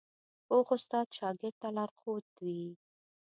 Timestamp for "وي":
2.43-2.61